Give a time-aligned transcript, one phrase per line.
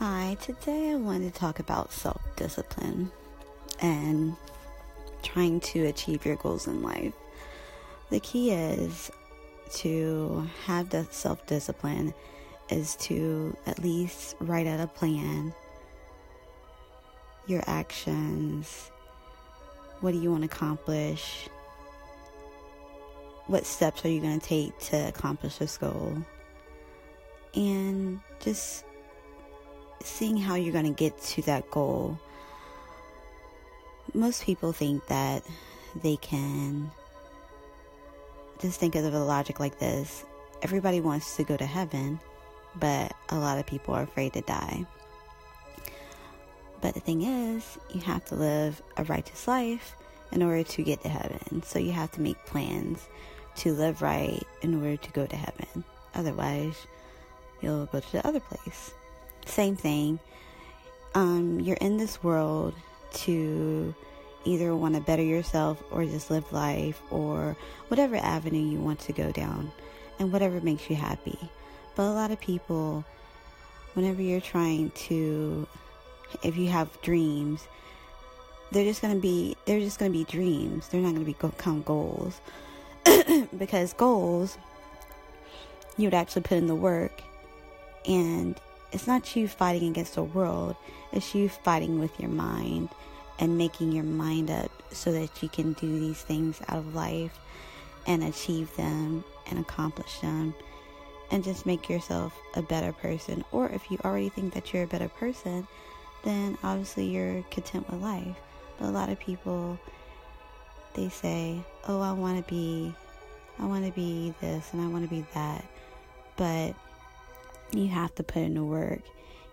[0.00, 3.12] Hi, today I want to talk about self discipline
[3.82, 4.34] and
[5.22, 7.12] trying to achieve your goals in life.
[8.08, 9.10] The key is
[9.74, 12.14] to have the self discipline,
[12.70, 15.52] is to at least write out a plan,
[17.46, 18.90] your actions,
[20.00, 21.46] what do you want to accomplish,
[23.48, 26.16] what steps are you going to take to accomplish this goal,
[27.54, 28.84] and just
[30.02, 32.18] seeing how you're going to get to that goal.
[34.14, 35.44] Most people think that
[36.02, 36.90] they can
[38.60, 40.24] just think of the logic like this
[40.62, 42.20] everybody wants to go to heaven,
[42.76, 44.84] but a lot of people are afraid to die.
[46.82, 49.96] But the thing is, you have to live a righteous life
[50.32, 51.62] in order to get to heaven.
[51.62, 53.08] So you have to make plans
[53.56, 55.84] to live right in order to go to heaven.
[56.14, 56.86] Otherwise,
[57.60, 58.92] you'll go to the other place
[59.46, 60.18] same thing.
[61.14, 62.74] Um, you're in this world
[63.12, 63.94] to
[64.44, 67.56] either want to better yourself or just live life or
[67.88, 69.70] whatever avenue you want to go down
[70.18, 71.38] and whatever makes you happy.
[71.96, 73.04] But a lot of people,
[73.94, 75.66] whenever you're trying to,
[76.42, 77.66] if you have dreams,
[78.72, 80.88] they're just gonna be they're just gonna be dreams.
[80.88, 82.40] They're not gonna be become goals
[83.58, 84.56] because goals
[85.96, 87.20] you would actually put in the work
[88.06, 88.58] and
[88.92, 90.76] it's not you fighting against the world,
[91.12, 92.88] it's you fighting with your mind
[93.38, 97.38] and making your mind up so that you can do these things out of life
[98.06, 100.54] and achieve them and accomplish them
[101.30, 103.44] and just make yourself a better person.
[103.52, 105.66] Or if you already think that you're a better person,
[106.24, 108.36] then obviously you're content with life.
[108.78, 109.78] But a lot of people,
[110.94, 112.92] they say, oh, I want to be,
[113.58, 115.64] I want to be this and I want to be that.
[116.36, 116.74] But
[117.72, 119.02] you have to put in the work.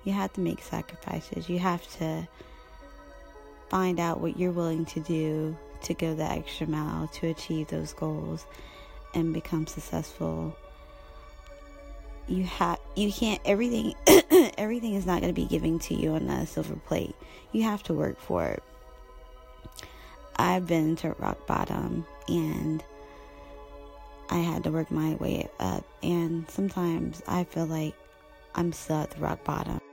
[0.03, 1.49] You have to make sacrifices.
[1.49, 2.27] You have to
[3.69, 7.93] find out what you're willing to do to go the extra mile to achieve those
[7.93, 8.45] goals
[9.13, 10.55] and become successful.
[12.27, 13.95] You have you can't everything
[14.57, 17.15] everything is not going to be given to you on a silver plate.
[17.51, 18.63] You have to work for it.
[20.35, 22.83] I've been to rock bottom and
[24.29, 27.95] I had to work my way up and sometimes I feel like
[28.57, 29.86] I'm the rock bottom.